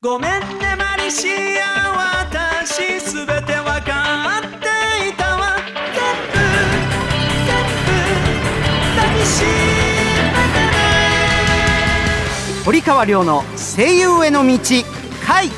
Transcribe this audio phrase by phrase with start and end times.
[0.00, 1.26] ごめんねマリシ
[1.60, 5.56] ア私すべてわかっていたわ。
[5.92, 7.90] 全部全部
[8.94, 9.48] 抱きしめ
[10.54, 10.78] てね
[12.64, 14.56] 堀川亮の声優への道
[15.26, 15.48] 回。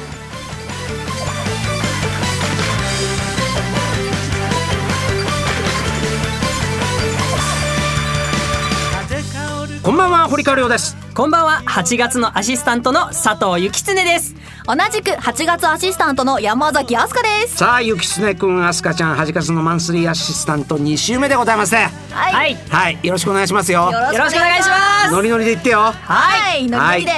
[9.82, 10.89] こんばんは堀川亮です。
[11.20, 11.62] こんばんは。
[11.66, 14.34] 8月のアシスタントの佐藤幸常です。
[14.66, 17.58] 同じく8月アシスタントの山崎飛鳥です。
[17.58, 21.90] さあゆきつねくんあすかちゃん8月のマンスリーアシスタント2週目でございますね。
[22.10, 22.54] はい、はい。
[22.70, 22.98] はい。
[23.02, 23.90] よろしくお願いしますよ。
[23.92, 24.76] よろしくよろしくお願いしま
[25.08, 25.12] す。
[25.12, 25.92] ノリノリで言ってよ。
[25.92, 26.66] はい。
[26.66, 27.12] ノリノリで、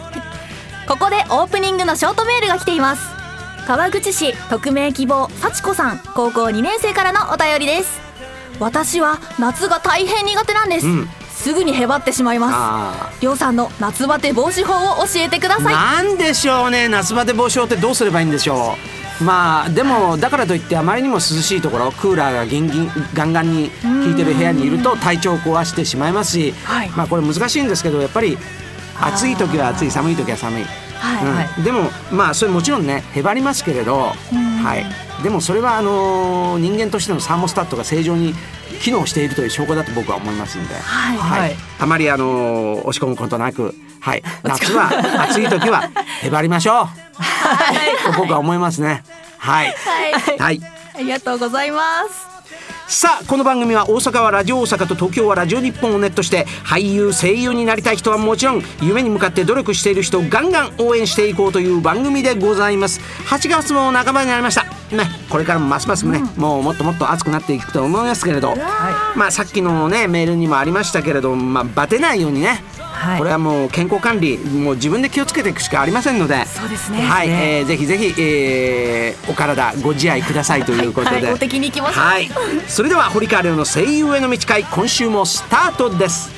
[0.88, 3.02] ここでオープニングのショートメールが来ています。
[3.66, 8.00] 川口市匿名希望幸子さん高校2年生からのお便りです。
[8.58, 11.10] 私は夏が大変苦手なんです、うん
[11.42, 15.74] すぐにへばってしまいまあすりょうさんの夏バテ防止法を教えてくだーさい。
[15.74, 16.88] なんでしょうね。
[16.88, 18.76] 夏バテ防止法ってどうすればいいんでしょ
[19.20, 19.24] う。
[19.24, 26.90] まあでもだからといってあまりにも涼しいところクーラーがギンギンガンガンに効いてる部屋にいると体調を壊してしまいますし、はい。
[26.90, 28.38] まあこれ難しいんですけどやっぱり
[29.00, 31.64] 暑い時は暑い寒い時は寒い、はい、うん。
[31.64, 34.12] でもまあそれもちろんねへばりますけれど、
[34.62, 38.34] はい、でもそれはあのー人間としてのサーモスタットが正常に
[38.80, 41.16] 機能しているという証拠だと僕は思いますんで、はい。
[41.16, 41.56] はい。
[41.78, 44.90] あまりあのー押し込むことなく、はい、夏は
[45.28, 45.90] 暑い時は
[46.22, 46.88] へばりましょ
[48.08, 49.04] う、と僕は思いますね。
[49.38, 50.60] はい、はい、はい。
[50.94, 52.32] ありがとうございます。
[52.88, 63.00] さあこの番組は大阪はラジオ大阪と東京はラジオ日本をネットして俳優声優になりたい人はもちろん夢に向かって努力している人をガンガン応援していこうという番組でございます。
[63.28, 64.66] 8月も半ばになりました
[64.96, 68.54] ねこれからもますますね、もうもっともっと熱くなっていくと思いますけれど、
[69.16, 73.18] まあさっきのねメールにもありましたけれどまあバテないようにね、はい。
[73.18, 76.44] これはもう健康管理もう自分で気をつけていくしかありませんので。
[76.46, 77.00] そうですね。
[77.02, 77.58] はい、ね。
[77.60, 82.28] えーぜひぜひ、えーお体ご自愛くださいということで、はい、お敵に行きましょうはい、
[82.66, 86.30] それでは堀川亮の声優への道会今週もスタートです。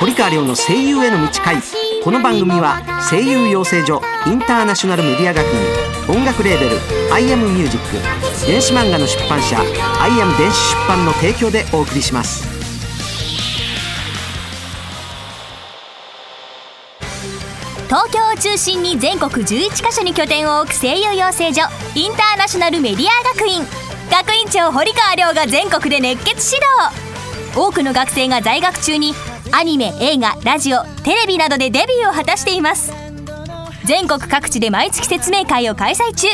[0.00, 1.56] 堀川亮の声優への道会
[2.02, 6.76] この番組は声優養成所インターナショナルメディア学院音楽レーベル
[7.14, 9.60] 「アイアムミュージック電子漫画の出版社
[10.02, 12.48] 「アイアム電子出版」の提供でお送りします。
[17.86, 21.62] 東京を中心に全国11カ所に拠点を置く声優養成所
[21.94, 23.64] インターナショナルメディア学院。
[24.10, 27.56] 学院長堀川亮が全国で熱血指導。
[27.56, 29.14] 多くの学生が在学中に
[29.54, 32.90] アニメ映画ラジオテレビなどでデビューを果たしています。
[33.84, 36.26] 全国各地で毎月説明会を開催中。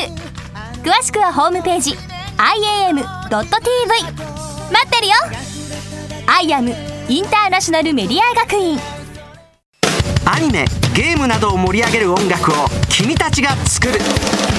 [0.84, 1.96] 詳しくはホームページ
[2.36, 3.00] iam.tv
[3.32, 3.50] 待っ
[4.88, 5.14] てるよ。
[6.26, 6.74] IAM
[7.08, 8.78] インターナショナルメディア学院。
[10.24, 10.64] アニメ
[10.94, 12.54] ゲームなどを盛り上げる音楽を
[12.88, 13.98] 君たちが作る「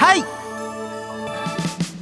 [0.00, 0.24] 回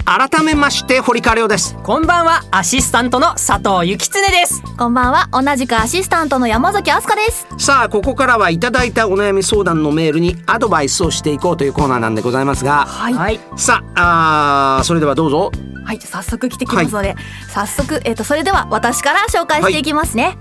[0.04, 1.76] 改めまして堀川亮です。
[1.82, 4.62] こんばんはアシスタントの佐藤幸常です。
[4.78, 7.48] こんばんは同じくアシスタントの山崎飛鳥です。
[7.58, 12.86] さあここからはいただいたお悩み相談のメールにアドバイスをしていこうというコーナーなんでございますが。
[12.86, 13.14] はい。
[13.14, 13.40] はい。
[13.56, 15.50] さああーそれではどうぞ。
[15.84, 17.16] はい、じゃあ早速来てきますので、
[17.52, 20.36] 早速、えっ、と、それでは私から紹介していきますね。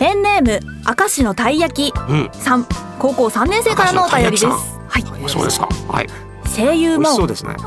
[0.00, 0.60] ペンネーム、
[0.98, 2.30] 明石のたい焼きうん。
[2.32, 2.66] さん、
[2.98, 4.46] 高校3年生からのお便りです。
[4.46, 5.68] はい、そうですか。
[5.88, 7.04] はい声優も。
[7.04, 7.56] 美味しそうですね。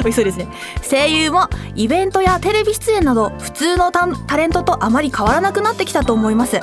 [0.00, 0.48] 美味しそうですね。
[0.88, 6.60] 声優もイベントやテレビ出演など普通のタレントとあまり変わらなくなってきたと思います。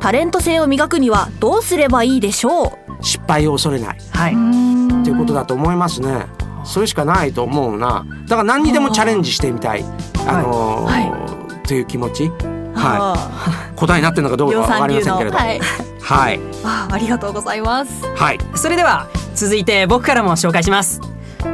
[0.00, 3.96] タレント性を磨くにはどうすればいいでしょ失敗を恐れない。
[4.12, 4.32] はい。
[4.32, 6.26] っていうことだと思いますね。
[6.64, 8.04] それしかないと思うな。
[8.28, 9.84] だから何にでもチャレンジしてみたい。
[10.26, 12.24] あのーはという気持ち。
[12.24, 12.30] う。
[12.78, 13.78] はあい。
[13.78, 15.60] 答えになってるのかどうかーわかりませんけれどはい、
[16.00, 16.40] はい。
[16.64, 17.90] ありがとうございます。
[18.16, 18.38] はい。
[18.54, 21.00] それでは続いて僕からも紹介します。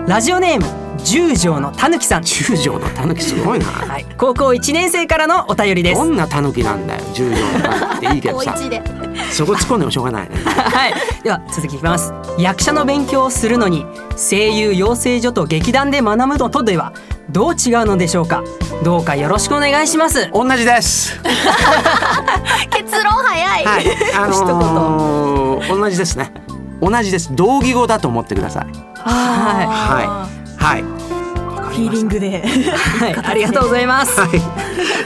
[0.07, 0.67] ラジオネーム
[1.05, 2.23] 十条のたぬきさん。
[2.23, 3.65] 十条のタヌキすごいな。
[3.65, 4.07] はい。
[4.19, 5.97] 高校1年生からのお便りです。
[5.97, 8.55] どんなタヌキなんだよ十条のタヌキっていいけどさ。
[9.33, 10.37] そこ突っ込んでもしょうがないね。
[10.37, 12.13] はい、では続きいきます。
[12.39, 13.87] 役者の勉強をするのに
[14.17, 16.93] 声優養成所と劇団で学ぶのとでは
[17.31, 18.45] どう違うのでしょうか？
[18.85, 20.31] どうかよろしくお願いします。
[20.33, 21.19] 同じです。
[22.71, 23.87] 結論早い、はい。
[24.17, 26.33] あのー、 同じですね
[26.81, 27.35] 同じです。
[27.35, 28.65] 同義語だと思ってください。
[28.97, 30.29] は
[30.59, 30.79] はい。
[30.79, 30.85] はい。
[31.71, 32.29] フィーリングで。
[32.29, 34.21] い、はい、 ありがとうございます。
[34.21, 34.41] はい、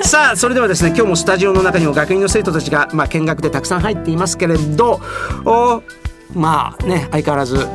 [0.03, 5.00] さあそれではですね今日もスタジオの中にも学院の生徒たちが、まあ、見学でたくさん入っていますけれど
[5.44, 5.82] お
[6.35, 7.69] まあね相変わらず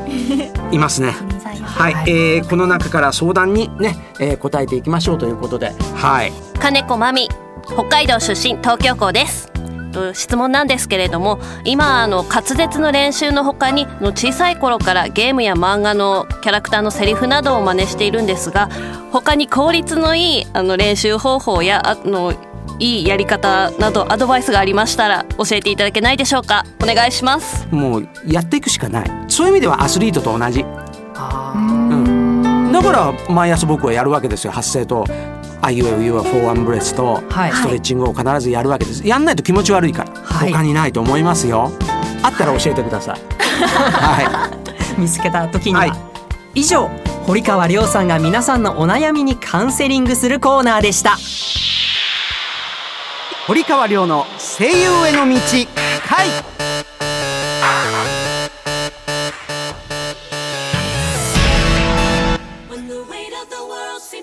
[0.71, 1.15] いますね。
[1.63, 5.73] はい、えー、この中から相談にね、えー、答えていきましょうということで。
[5.95, 6.33] はい。
[6.59, 7.29] 金子真美
[7.65, 9.49] 北海道出身東京校です
[9.89, 18.69] と質問なんですけれども今あの滑舌の練習の他にの小さい頃からゲームや漫画のキャラクターのセリフなどを真似しているんですが
[19.11, 22.33] 他に効率のいいあの練習方法やあの
[22.79, 26.63] いいやり方などアドバイスがありましたら教えていただけないでしょうか？
[26.81, 27.67] お願いします。
[27.71, 29.11] もうやっていくしかない。
[29.27, 30.63] そういう意味ではアスリートと同じ。
[31.15, 31.53] あ
[32.71, 35.03] だから毎朝僕はやるわけですよ発声と
[35.61, 35.79] 「あい。
[35.81, 37.51] うえおはフォーワンブレス」とはい。
[37.51, 39.05] ストレッチングを必ずやるわけです。
[39.07, 40.51] やんないと気持ち悪いから、はい。
[40.51, 41.71] 他にないと思いますよ。
[42.23, 43.19] あったら教えてください。
[43.63, 45.93] はー見つけた時には、はい。
[46.55, 46.89] 以上
[47.25, 51.11] 堀川亮さんが皆さんのお悩みにカウンセリングするコーナーでした。
[51.11, 51.13] い
[53.47, 55.35] 堀川亮の声優への道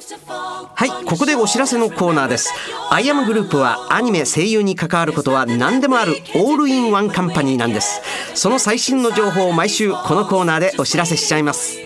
[0.09, 2.53] はいここでお知らせのコーナーです。
[2.91, 8.03] アイアムグループはアニメ声優に関わることは何でもあるオールインワンカンパニーなんです。
[8.35, 11.79] その最新の情報を毎週このコーナーでお知らせしちゃいます。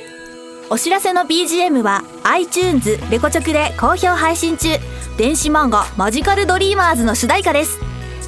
[0.68, 4.68] お知らせの BGM は iTunes レコチョクで好評配信中。
[5.16, 7.78] 電子漫画マジカルドリーマーズの主題歌です。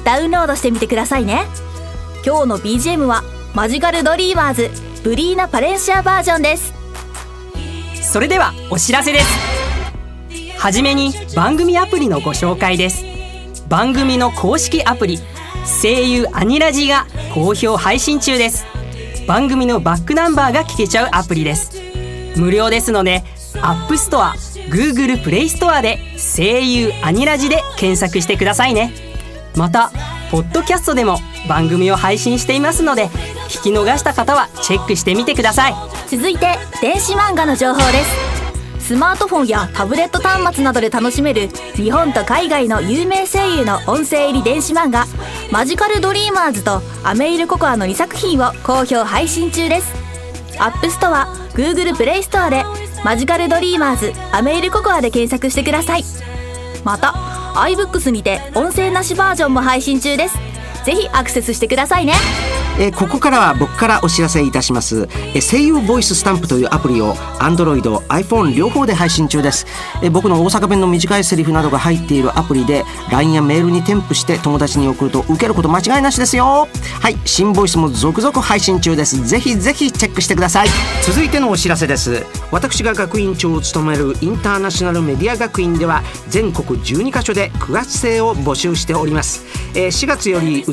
[0.03, 1.45] ダウンロードしてみてくださいね。
[2.25, 3.23] 今日の BGM は
[3.53, 4.71] マジカルドリーマーズ
[5.03, 6.73] ブリーナ・パレンシアバージョンです。
[8.01, 9.62] それではお知らせです
[10.63, 13.03] はじめに番組アプリのご紹介です。
[13.67, 15.19] 番組の公式アプリ
[15.81, 18.65] 声優アニラジが好評配信中です。
[19.27, 21.81] 番組のバックナンバーが聞けちゃうアプリです。
[22.37, 23.23] 無料ですので
[23.55, 24.31] App Store、
[24.69, 28.93] Google Play Store で声優アニラジで検索してくださいね。
[29.57, 29.91] また
[30.31, 31.17] ポッドキャストでも
[31.49, 33.09] 番組を配信していますので
[33.49, 35.75] 聞き逃した方はチェックしてみてください。
[36.07, 38.32] 続いて電子漫画の情報です。
[38.93, 49.91] スマートフォンやタブレット端末などで楽しめる日本と海外の有名声優の音声入り電子漫画「マジカルドリーマーズ」と「アメイロココア」の2作品を好評配信中です。
[50.59, 51.25] アップストア
[51.55, 56.05] Google プレイストアで「マジカルドリーマーズアメイロココア」で検索してください。
[56.83, 57.15] また
[57.55, 60.52] iBooks にて音声なしバージョンも配信中です。
[60.85, 62.13] ぜひアクセスしてくださいね。
[62.79, 69.67] えーここからは僕からお知らせいたします、えー声優ボイススタンプというアプリを Android、iPhone 両方で配信中です、
[70.01, 76.67] えー僕の大阪弁の短いセリフなどが入っているアプリで LINE やメールに添付して友達に送ると受けること間違いなしですよ。
[76.99, 79.23] はい新ボイスも続々配信中です。
[79.27, 80.67] ぜひぜひチェックしてください。
[81.05, 82.25] 続いてのお知らせです。
[82.51, 89.43] 私が学院長を務めるインターナショナルメディア学院では全国12カ所で9月生を募集しております、
[89.75, 90.72] えー4月より宇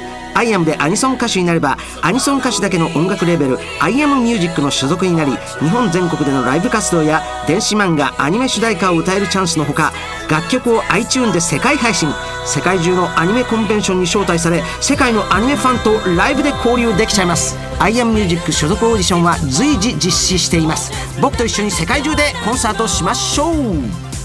[0.33, 9.91] アイアムでアニソン歌手になればアニソン歌手だけの音楽レーベルアイアムミュージックの所属になり日本全国でのライブ活動や電子漫画アニメ主題歌を歌えるチャンスのほか
[10.29, 12.09] 楽曲を iTune で世界配信。
[12.45, 17.55] 世界中のアニメコンベンションに招待され世界のアニメファンとライブで交流できちゃいます。
[17.79, 20.91] アイアムミュージック所属オーディションは随時実施しています。
[21.21, 23.55] 僕と一緒に世界中でコンサートしましょう。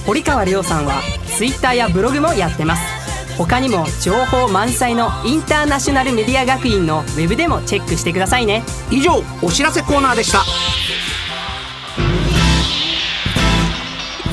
[0.06, 1.02] 堀川亮さんは
[1.36, 2.95] Twitter やブログもやってます。
[3.38, 8.62] 他にも情報満載のインターナショナルメディア学院のウェブでもチェックしてくださいね。
[8.90, 10.42] 以上お知らせコーナーでした。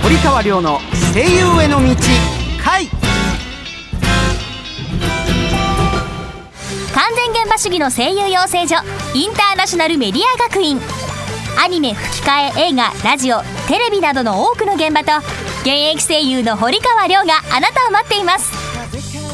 [0.01, 0.79] 堀川亮の
[1.13, 1.95] 声優への道
[2.63, 2.88] 回。
[6.93, 8.75] 完全現場主義の声優養成所
[9.13, 10.79] インターナショナルメディア学院。
[11.62, 15.12] アニメ吹き替え映画ラジオテレビなどの多くの現場と
[15.62, 18.62] 現役声優の堀川亮があなたを待っています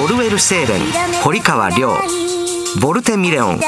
[0.00, 0.80] オルウェル・セーレン
[1.22, 1.92] 堀川亮
[2.80, 3.60] ボルテ・ミレオン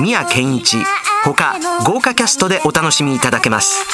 [0.00, 0.76] 宮健一
[1.24, 1.54] 他
[1.86, 3.86] 豪華キャストでお楽しみいただけます。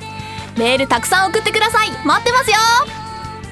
[0.56, 1.90] メールたくさん送ってください。
[2.04, 2.56] 待ってますよ。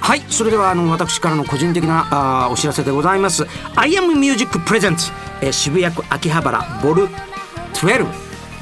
[0.01, 7.07] はいそれではあの私からの個人的なあーお知らせでございます「I am Music Presents、えー渋谷区秋葉原ボル
[7.75, 8.07] 12」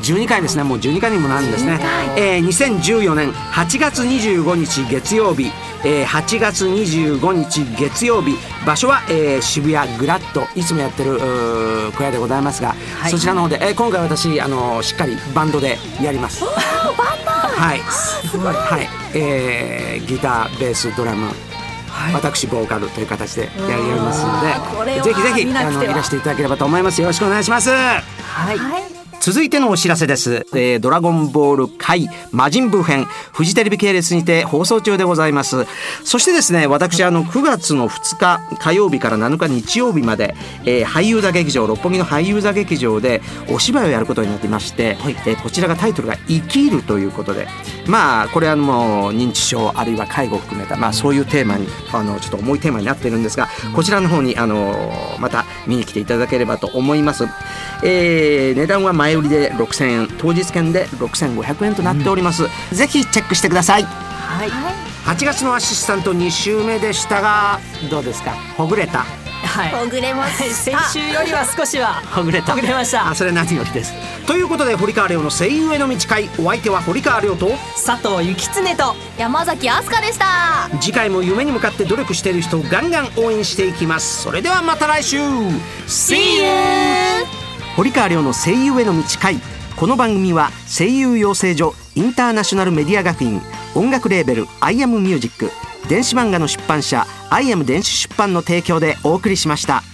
[0.02, 0.62] 12回ですね。
[0.62, 1.80] もう12回にもなるんですね、
[2.16, 5.50] えー、2014年8月25日月曜日、
[5.85, 8.37] えー、8月25日月曜日。
[8.64, 10.47] 場所は、えー、渋谷グラッド。
[10.54, 11.18] いつもやってる
[11.97, 13.11] 小屋でございますが、はい。
[13.11, 16.45] そちらの方で、えー今回私あのしっかりバンドでやります
[17.58, 17.80] はい。
[17.80, 21.30] はい、えーギターベースドラム。
[22.14, 24.30] 私ボーカルという形でやりますの
[24.76, 27.00] これはでぜひぜひあのらしていただければと思います。
[27.00, 27.70] よろしくお願いします。
[27.70, 28.88] はい
[29.20, 35.66] 続いてのお知らせです、えードラゴンボール回魔人ブー編フジテレビ系列にて放送中でございます。
[36.04, 40.34] そしてですね私あの9月の2日火曜日から7日日曜日まで、
[40.64, 43.20] えー俳優座劇場六本木の俳優座劇場で
[43.50, 47.48] お芝居をやることになっていまして、えーこちらがタイトルが「生きる」ということで
[47.87, 57.25] まあこれはもう認知症あるいは介護を含めた、まあ、そういうテーマにあのちょっと重いテーマになってるんですがこちらの方にあのまた見に来ていただければと思います、
[57.82, 63.84] えー値段は前売りで6000円当日券で6500円となっております、ぜひチェックしてください。
[63.84, 64.50] はい。
[65.08, 67.58] 8月のアシスタント2週目でしたが
[67.90, 68.32] どうですか？
[68.56, 68.98] ほぐれた？
[68.98, 69.70] はい。
[69.70, 72.52] ほぐれまはいした先週よりは少しはほぐれた。
[72.52, 73.08] ほぐれました。
[73.08, 73.94] あそれ何よりです。
[74.26, 77.48] ということで堀川亮の声優への道会お相手は堀川亮と
[77.82, 80.68] 佐藤幸常と山崎飛鳥でした。
[80.82, 84.24] 次回も夢に向かって努力している人をガンガン応援していきます。
[84.24, 85.18] それではまた来週。
[85.86, 87.47] See you!
[87.78, 89.37] 堀川亮の声優への道会
[89.76, 93.40] この番組は声優養成所インターナショナルメディア学院
[93.76, 95.52] 音楽レーベル「アイアムミュージック
[95.88, 99.85] 電子漫画の出版社「アイアム電子出版」の提供でお送りしました。